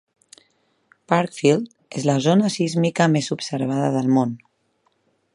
Parkfield 1.11 1.67
és 1.99 2.07
la 2.09 2.15
zona 2.27 2.49
sísmica 2.55 3.07
més 3.17 3.29
observada 3.37 3.93
del 3.99 4.09
món. 4.17 4.33